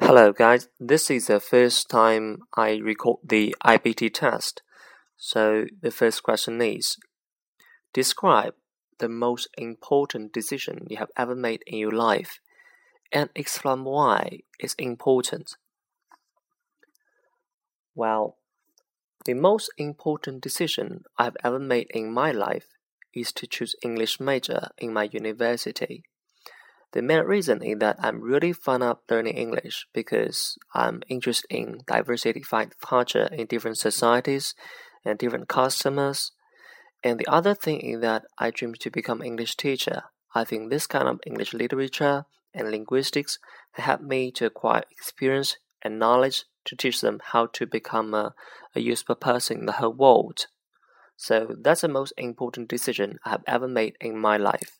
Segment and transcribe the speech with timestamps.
[0.00, 4.60] Hello guys, this is the first time I record the IBT test.
[5.16, 6.96] So the first question is
[7.92, 8.54] Describe
[8.98, 12.40] the most important decision you have ever made in your life
[13.12, 15.56] and explain why it's important.
[17.94, 18.36] Well,
[19.24, 22.66] the most important decision I have ever made in my life
[23.14, 26.02] is to choose English major in my university.
[26.94, 31.80] The main reason is that I'm really fond of learning English because I'm interested in
[31.88, 34.54] diversified culture in different societies
[35.04, 36.30] and different customers.
[37.02, 40.04] And the other thing is that I dream to become English teacher.
[40.36, 43.40] I think this kind of English literature and linguistics
[43.72, 48.34] help me to acquire experience and knowledge to teach them how to become a,
[48.76, 50.46] a useful person in the whole world.
[51.16, 54.78] So that's the most important decision I have ever made in my life.